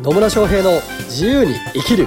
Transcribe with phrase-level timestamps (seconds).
[0.00, 2.06] 野村翔平の自由に生きる。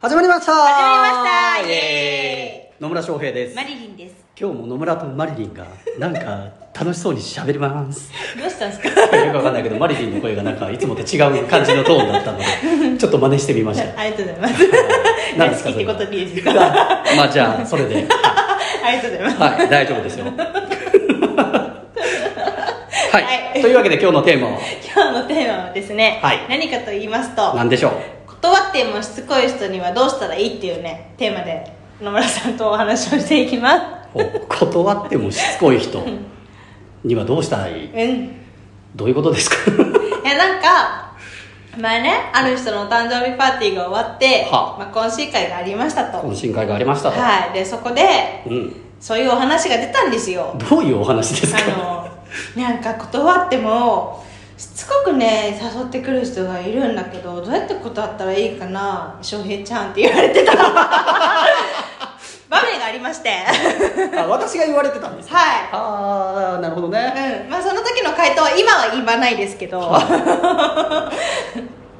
[0.00, 0.52] 始まりました。
[0.54, 1.28] 始まりま
[1.60, 1.68] した。
[1.68, 2.82] イエーイ。
[2.82, 3.56] 野村翔平です。
[3.56, 4.14] マリリンです。
[4.38, 5.66] 今日も野村とマリリンが
[5.98, 6.48] なんか
[6.78, 8.10] 楽しそうに喋ります。
[8.38, 9.16] どうしたんですか？
[9.16, 12.44] よくわかんないけどマリリンの声がなんかいつもと違う感じのトーンだったので
[12.98, 13.98] ちょっと真似してみました。
[14.00, 14.64] ありがとうございます。
[15.38, 16.52] 何ですか好きってことでいいですか
[17.16, 18.06] まあじゃあそれで。
[18.84, 19.40] ありがとうございます。
[19.60, 20.24] はい大丈夫ですよ
[23.10, 23.60] はい、はい。
[23.60, 24.58] というわけで今日のテーマは？
[24.94, 26.46] 今日のテーマはですね、はい。
[26.48, 27.92] 何かと言いますと何でしょう？
[28.40, 36.04] 断ってもしつこい人にはどうしたらいいっていうねテーマで野村さんとお話をしていきまほう断ってもしつこい人
[37.02, 37.88] にはどうしたらいい？
[37.88, 38.30] すうん。
[38.94, 39.56] どういうことですか？
[39.72, 41.16] いやなんか
[41.76, 44.76] 前ねある人のお誕生日パーティーが終わって、は。
[44.78, 46.18] まあ、懇親会がありましたと。
[46.18, 47.52] 懇親会がありましたと、はい。
[47.54, 50.56] でそこでうん、そういうお話が出たんですよ。
[50.70, 51.60] どういうお話ですか？
[51.64, 52.09] あの
[52.56, 54.24] なんか断っても
[54.56, 59.16] しつこくね誘ってくる人がいるんだけどどうやって断ったらいいかな？
[59.22, 60.62] 翔平ちゃんって言われてた場
[62.62, 63.30] 面がありまして。
[64.18, 65.36] あ私が言われてたんですか？
[65.36, 66.98] はああなるほどね。
[66.98, 67.02] い、
[67.44, 67.50] うん。
[67.50, 69.80] まあ、その時の回答は今は言わないですけど。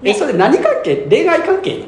[0.02, 1.06] えそれ何関係？
[1.08, 1.84] 恋愛関係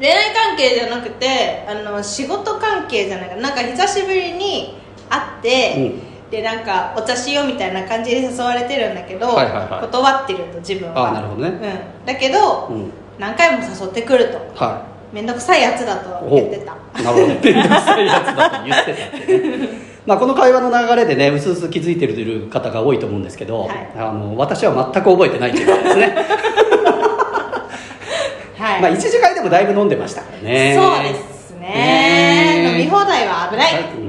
[0.00, 3.42] 恋愛関係じゃなくてあの仕事関係じゃないかな。
[3.42, 4.76] なんか久しぶりに
[5.10, 5.92] 会って、
[6.30, 9.80] でなんかお茶しようみたいな感じで誘われてるんだけど、はいはいはい。
[9.80, 11.10] 断ってると自分は。
[11.10, 11.48] あなるほどね。
[11.48, 12.90] うん、だけど、うん。
[13.18, 14.38] 何回も誘ってくると。
[14.54, 16.76] は面倒くさいやつだとい言ってた。
[17.00, 19.68] おなるほど 面倒くさいやつだと言ってたってね。
[20.04, 23.88] まあこの会話の流れでねうすうす気づいてる方が多いと思うんですけど、はい。
[23.96, 26.14] あの私は全く覚えてないということですね。
[28.58, 30.76] はい、まあ一次会でもだいぶ飲んでましたからね。
[30.76, 31.68] そうですね。
[31.68, 34.07] ね飲み放題は危ない、うん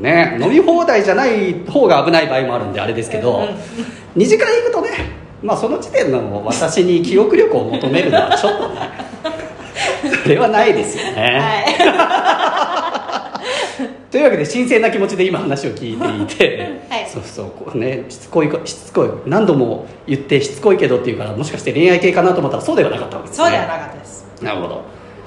[0.00, 3.54] ね、飲み放題じゃない方が危ない場合もあるんであれですけど、うんうん
[4.16, 4.88] 二次会行くとね、
[5.42, 8.90] まあ、その時点の私に記憶力を求めるのは ちょっとね
[10.22, 12.56] それはないですよね、は
[14.10, 17.06] というわけで神聖な気持ちで今話を聞いていて、 はい。
[17.06, 23.44] そうそうこうねしつこいかしつこい何度も言ってしつこいけどっていうからもしかして恋愛系かなと思ったらそうではなかったわけい、ですね。
[23.44, 24.26] そうではなかったです。
[24.40, 24.80] なるほど。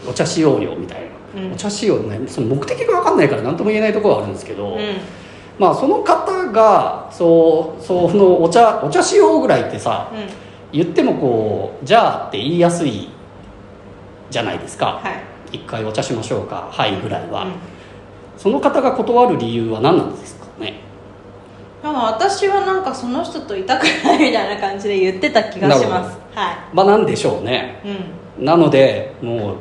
[0.10, 1.09] お茶しようよみたいな、うん
[1.54, 4.80] お茶しようねその目的が分かんないから何とも言えないところはあるんですけど、うん。
[5.58, 10.28] まあその方がそうそのお茶お茶しようぐらいってさうん。
[10.72, 13.10] 言ってもこうじゃあって言いやすい
[14.30, 15.12] じゃないですか、は
[15.52, 15.58] い。
[15.58, 17.52] 一回お茶しましょうかはいぐらいは、うん。
[18.38, 20.82] その方が断る理由は何なんですかね？
[21.82, 26.18] 私はなんかその人といたくないみたいな感じで言ってた気がします。
[26.36, 27.82] はまあなんでしょうね。
[27.84, 27.90] い、
[28.40, 29.56] うん、なのでもう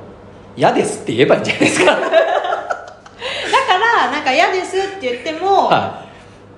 [0.58, 1.86] 嫌ですって言えばいいんじゃないですか。
[1.86, 2.08] だか
[3.78, 6.04] らなんか嫌ですって言っても、は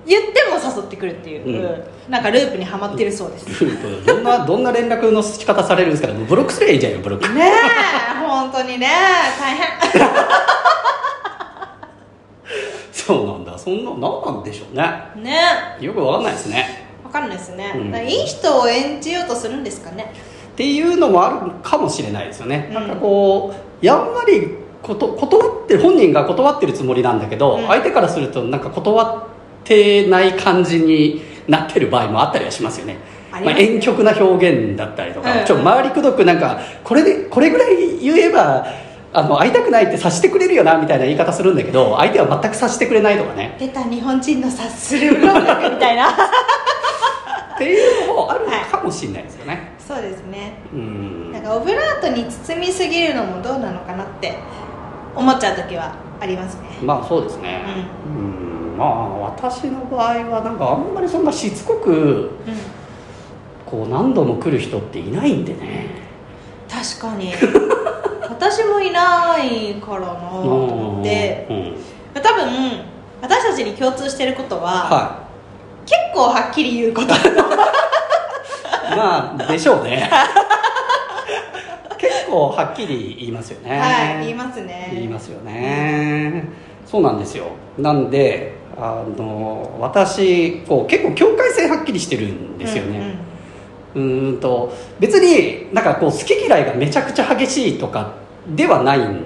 [0.07, 1.67] 言っても誘ってくるっていう、う
[2.09, 2.11] ん。
[2.11, 3.63] なんかループにはまってるそうです。
[3.63, 7.29] いループどんなどんな連絡の仕方されるんですかブロックすればいいじゃんよブロック。
[7.35, 7.51] ねえ
[8.27, 8.89] 本当にね
[9.39, 9.69] 大変。
[12.91, 13.59] そうなんだ。
[13.59, 14.83] そんな何なんでしょうね。
[15.17, 15.39] ね。
[15.79, 16.89] よくわかんないですね。
[17.05, 17.95] わかんないですね、うん。
[18.09, 20.15] いい人を演じようとするんですかね
[20.53, 22.75] っていうのもあるかもしれないですよね、うん。
[22.75, 24.49] なんかこうやんわり
[24.83, 27.67] こと断ってる本人が断ってるつもりなんだけど、うん。
[27.67, 29.25] 相手からするとなんか断っ
[29.65, 32.99] てない感じになってる場合もあったりはしますよね。
[33.33, 35.47] まあ、婉曲な表現だったりとか、うん。
[35.47, 38.67] ちょっと回りくどくなんかこれでこれぐらい言えば
[39.13, 43.57] あの会いたくないって察してくれるよなみたいな言い方するんだけど相手は全く察してくれないとかね。
[43.59, 46.11] 出た日本人の察する能力みたいな。
[47.55, 50.63] っていうのもあるかもしれないですよね、そうですね。
[50.73, 51.33] うん。
[51.33, 54.39] なんかオブラートに包みすぎるのもどうなのかなって
[55.17, 56.79] 思っちゃう時はありますね。
[56.81, 57.61] まあそうですね。
[58.07, 58.77] うん。
[58.79, 62.31] まあ私の場合はなんかあんまりそんなしつこくうん
[63.67, 65.87] こう何度も来る人っていないんでね。
[66.69, 67.35] 確かに。
[68.31, 71.49] 私もいないからなと思って。
[71.51, 71.57] うん。
[71.57, 71.75] うん。
[72.15, 72.81] 多分
[73.23, 75.27] 私たちに共通してることは、は
[75.85, 77.09] 結構はっきり言うこと。
[77.09, 77.11] い
[79.01, 80.11] まあでしょうね。
[81.99, 83.79] 結構はっきり言いますよね。
[83.79, 84.91] はい言いますね。
[84.93, 86.45] 言いますよね、
[86.87, 87.45] そうなんですよ。
[87.79, 93.15] なんであの私こう結構境界線はっきりしてるんですよね、
[93.95, 98.13] うーんと別になんかこう好き嫌いがめちゃくちゃ激しいとか
[98.49, 99.25] ではないうんうん、うん。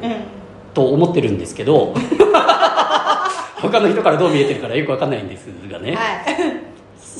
[0.73, 1.95] と思ってるんですけど
[3.63, 6.64] 他の人からどう見えてるからよくわかんないんですがね、はい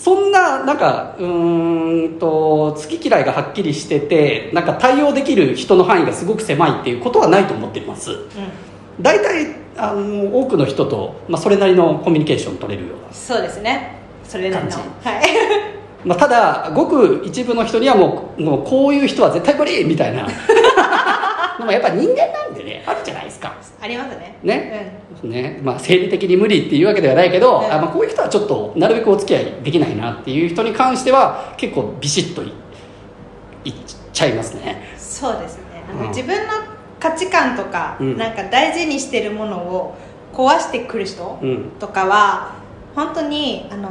[0.05, 8.11] そんななんかうーんと好き嫌いがはっきりしててなんか対応できる人の範囲がすごく狭いっていうことはないと思っています。
[8.11, 8.19] うん
[9.01, 13.97] 大体あの多くの人と、まあ、それなりのコミュニケーション取れるようなそうですね。
[14.23, 14.71] それなりの。
[14.71, 15.25] 感はい。
[16.05, 20.29] まあ、ただごく一部の人にはもうもうこういう人は絶対無理みたいな
[21.59, 23.55] でもやっぱ人間なんでねあるじゃないですか。
[23.81, 24.39] ありますね。
[24.43, 25.01] ね。
[25.23, 25.61] ね。
[25.63, 27.73] まあ、生理的に無理っていうわけではないけど、うん。
[27.73, 32.53] あまあ、こういう人はちょっとなるべくお付き合いできないなっていう人に関しては結構ビシッとい
[33.65, 33.75] いっ
[34.13, 34.83] ちゃいますね。
[34.97, 35.63] うんそうですね。
[35.89, 36.09] あの、うん。
[36.09, 36.53] 自分の
[36.99, 38.19] 価値観とか、うん。
[38.19, 39.97] なんか大事にしてるものを
[40.33, 41.71] 壊してくる人うん。
[41.79, 42.57] とかは
[42.95, 43.89] 本当にあの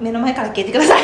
[0.00, 1.02] 目の前から消えてください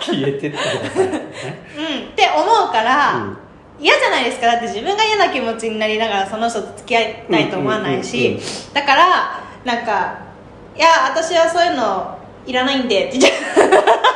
[0.00, 1.12] 消えてってください、ね。
[1.76, 2.08] うん。
[2.08, 3.38] って思うから、うん。
[3.80, 4.46] 嫌じゃないですか。
[4.46, 8.74] だって自分が嫌な気持ちになりながらその人と付き合いたいと思わないうんうんうんしうん。
[8.74, 10.18] だからなんか
[10.76, 14.08] 「いや私はそういうのいらないんで」って言っちゃ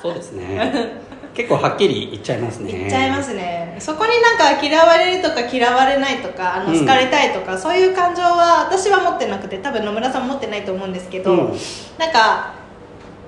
[0.00, 1.02] そうですね。
[1.34, 2.72] 結構はっきり言っちゃいますね。
[2.72, 3.76] 言っちゃいますね。
[3.80, 6.80] そこになんか嫌われるとか嫌われないとかあのうん。
[6.80, 11.58] 好かれたいとか、そういう感情は私は持ってなくて多分野村さんも持ってないと思うんですけど、うん。
[11.98, 12.52] なんか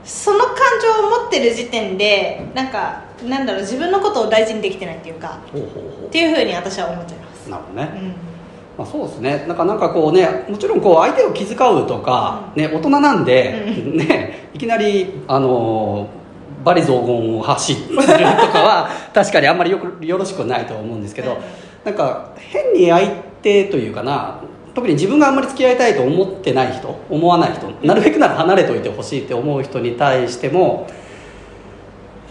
[0.06, 5.70] その感情を持ってる時点でなんかなんだろう自分のことを大事にできてないっていうかほうほう
[6.00, 7.49] ほっていうふうに私は思っちゃいます。
[7.49, 8.08] うなるほどね、うん。
[8.79, 9.44] まあ、そうですね。
[9.49, 16.08] なんかなんかこうねもちろんこう相手を気遣うとか、ね、大人なんで、ね、いきなりあの
[16.64, 21.38] バリ雑言を発信するとかは 確かにあんまりよくよろしくないと思うんですけど、うん。
[21.85, 23.08] なんか変に相
[23.43, 24.41] 手というかな
[24.76, 30.87] 特に自分があんまり付き合いたいと思ってない人思わない人なるべくなら離れといてほしいって思う人に対しても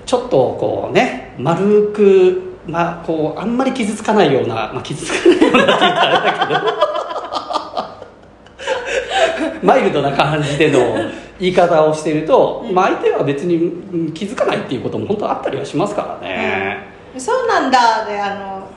[0.06, 6.53] ちょっとこうね丸く、まあ、こうあんまり傷つかないような、まあ、傷つかないようなって言ったらあれだけ
[9.57, 10.80] ど マイルドな感じでの
[11.39, 16.77] 言い方をしていると、まあ、相手は別にうん気づかないっていうことも本当あったりはしますからね。
[17.18, 18.06] そうなんだ。
[18.06, 18.68] であの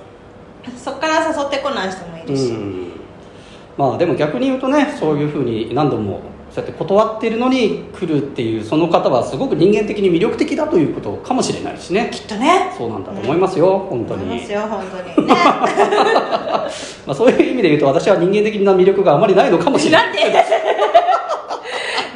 [0.75, 2.88] そっから誘ってこない人もいるし、うん
[3.79, 6.21] まあでも逆に言うとねそういうふうに何度も
[6.51, 12.11] そうやって断ってるのに来るっていうその方はすごく人間的に魅力的だということかもしれないしね。
[12.13, 12.73] きっとね。
[12.77, 14.25] そうなんだと思いますよ、本当に。
[14.25, 14.83] 思いますよ本
[15.15, 15.35] 当にね。
[17.07, 20.09] まあ、そういう意味で言うと私は人間的な魅力があまりないのかもしれない。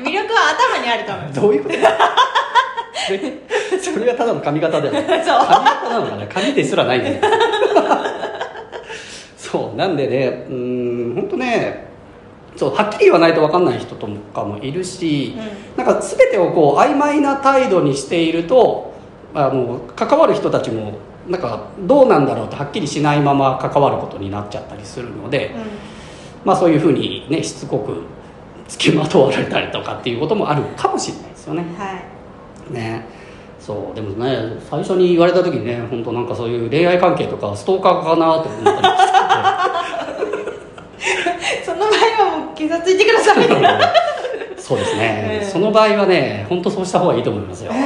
[0.03, 1.77] 魅力は頭にあると思うどういうこと？
[3.07, 3.21] それ
[3.81, 6.27] それがただの髪型だよね髪型なのかな？
[6.27, 7.21] 髪ですらないんだよ
[9.53, 11.85] そうなんでねうん本当ね
[12.57, 15.35] そうはっきり言わないと分かんない人とかもいるし、
[15.75, 18.93] なんか全てをこう曖昧な態度にしていると
[19.33, 25.55] あの関わる人たちもなんかどうなんだろうとはっきりしないまま関わることになっちゃったりするので、
[26.45, 28.03] まあ、そういうふうにねしつこく
[28.69, 31.63] 付きまとわれたりとかっていうこともあるかもしれないですよね。
[31.63, 31.93] うんは
[32.71, 32.73] い。
[32.73, 33.23] ね。
[33.65, 38.77] そうでもね最初に言われた時にね本当なんかそういう恋愛関係とかストーカーかなと思ったり
[41.65, 43.47] その場合はもう警察行ってください。
[44.57, 45.51] そうですね、うん。
[45.51, 47.81] その場合はね本当そうした方がいいと思いますよ、ね。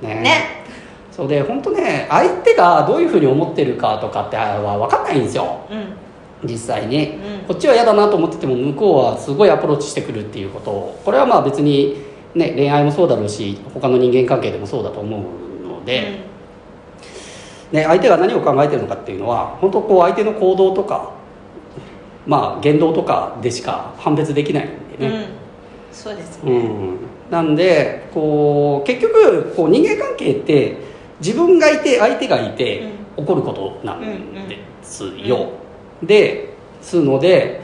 [0.00, 0.62] ね。
[1.10, 5.58] そうで本当ね相手がどういうふうに思ってるかとかっては分かんないんですよ。
[5.70, 6.48] うん。
[6.48, 7.14] 実際に、うん。
[7.46, 10.70] こっちは嫌だなと思ってても向こうはすごいアプローチしてくるっていうこと。
[10.70, 11.98] をこれはまあ別に、
[12.34, 16.20] ね、恋愛もそうだろうし他の人間関係でもそうだと思うので、
[17.70, 21.21] ね、相手が何を考えてるのかっていうのは本当こう相手の行動とか、
[22.26, 25.26] まあ、言動とかでしか判別できないんでね、うん、うん、
[25.92, 26.98] そうですね、うん、
[27.30, 30.76] なんでこう結局こう人間関係って
[31.20, 35.50] 自分がいて相手がいて起こることなんですよ、
[36.02, 37.60] ですので、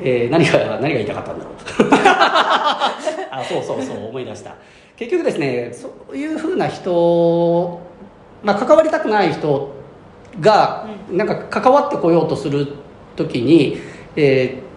[0.00, 1.54] えー何が何が言いたかったんだろう。
[3.30, 4.54] あそうそうそう思い出した。
[4.96, 7.80] 結局ですねそういうふうな人、
[8.42, 9.72] まあ、関わりたくない人
[10.40, 12.74] がなんか関わってこようとする
[13.16, 13.78] 時に、
[14.16, 14.72] えー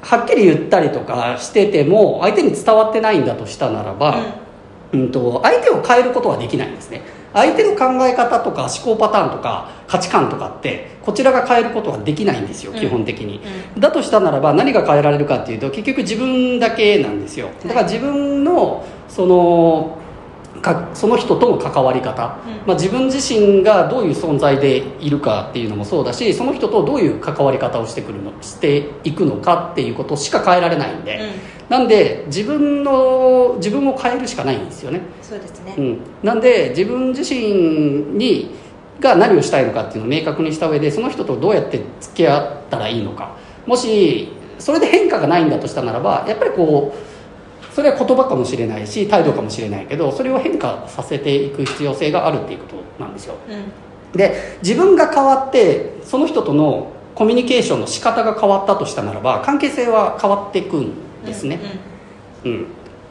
[0.00, 4.24] はっきり言ったりとかしてても相手に伝わってないんだとしたならば、
[4.92, 5.10] うん。
[5.12, 7.02] と相手を変えることはできないんですね。
[7.34, 12.78] 相手の考え方とか思考パターンとか価値観とかってこちらが変えることはできないんですよ、うん。
[12.78, 13.40] 基本的に、
[13.76, 17.50] うだとしたならば何が変えられるかっていうと結局自分だけなんですよ。
[17.64, 19.98] だから自分のその
[20.60, 22.66] かその人との関わり方、うん。
[22.66, 31.58] まあ、自分自身がどういう存在でいるかっていうのもそうだしその人とどういう関わり方をしてくるのしていくのかっていうことしか変えられないんで、うん。
[31.68, 37.52] なんで自分の自分を変えるしかないんですよね、そうですね、うん、なんで自分自身
[38.16, 38.54] に
[39.00, 43.36] が何をしたいのかっていうのを明確にした上でその人とどうやって付き合ったらいいのか。
[43.66, 47.07] もしそれで変化がないんだとしたならばやっぱりこう
[47.78, 53.36] それは言葉かもしれないし態度かもしれないけどそれを変化させていく必要性があるっていうことなんですよ。
[53.48, 54.18] うん。
[54.18, 60.92] で自分が変わってその人とのコミュニケーションの仕方が変わったとしたならば関係性は変わっていくん
[61.24, 61.60] ですね、
[62.44, 62.66] うん、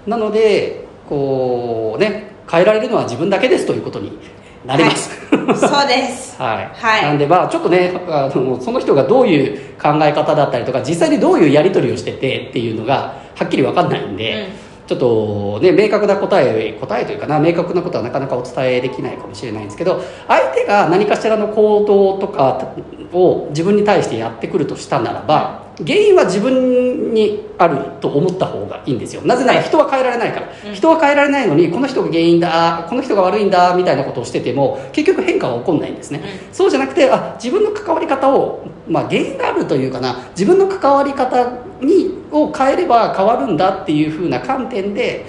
[0.05, 4.19] なのでこうね変えられるのは自分だけですということに
[4.65, 6.35] なります、そうです。
[6.43, 7.03] はい、はい。
[7.03, 14.67] なんでまあちょっとねあのその人がどういう考え方だったりとか実際にどういうやり取りをしててっていうのがはっきり分かんないんで、うん。
[14.87, 22.73] ちょっとね明確な答え答えというかな明確なことはなかなかお伝えできないかもしれないんですけど相手が何かしらの行動とか
[23.11, 29.21] を自分に対してやってくるとしたならば原因は自分にあると思った方がいいんですよ。
[29.21, 30.73] なぜなら人は変えられないから、うん。
[30.73, 45.25] 人は変えられないのにこの人が原因だこの人が悪いんだみたいなことをしてても結局変化は起こんないんですね、うそうじゃなくてあ自分の関わり方を、まあ、原因があるというかな自分の関わり方にを変えれば変わるんだっていう風な観点で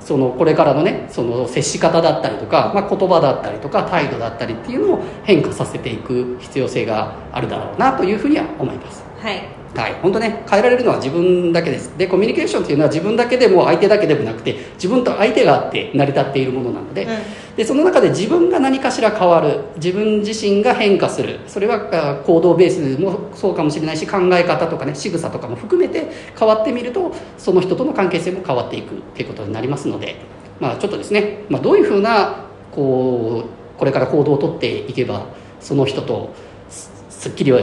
[0.00, 9.04] そのこれからのねその接し方だったりとか、まあ、言葉だったりとか態度だったりっていうのを変化させていく必要性があるだろうなというふうには思います。
[9.18, 11.96] はいはい、本当ね変えられるのは自分だけです。
[11.96, 17.56] でコミュニケーションっていうのは自分だけでも相手だけでもなくて自分と相手があって成り立っているものなので,、うん。
[17.56, 21.38] でその中で自分が何かしら変わる自分自身が変化する。
[21.46, 30.16] それはあ行動ベースもそうかもしれないし考え方とかね仕草とかも含めて変わってみるとその人との関係性も変わっていくっていうことになりますので、
[30.58, 35.26] まあ、ちょっとですね、まあ、どういうふうなこうこれから行動をとっていけば
[35.60, 36.34] その人と
[36.68, 37.60] すすっきりは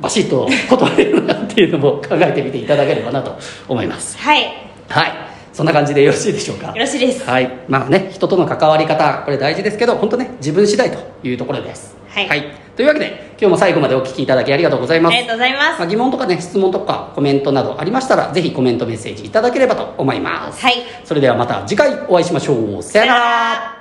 [0.00, 3.36] バシッと断れるなっていうのも考えてみていただければなと
[3.68, 4.16] 思います。
[4.18, 4.42] はい。
[4.42, 4.48] よ
[4.88, 5.12] はい。
[5.52, 6.72] そんな感じでよろしいでしょうか？
[6.76, 7.24] ろしいです。
[7.28, 7.50] はい。
[7.66, 11.96] まあね人との関わり方これ大事ですけど本当ね自分次第というところです。
[12.08, 12.28] はい。
[12.76, 15.14] というわけで今日も最後までお聞きいただきありがとうございます。
[15.14, 15.78] ありがとうございます。
[15.80, 20.62] まあ、疑問とかね質問とかコメントなどありましたらぜひコメントメッセージいただければと思います。
[20.62, 20.74] はい。
[21.04, 22.82] それではまた次回お会いしましょう。
[22.82, 23.77] さよなら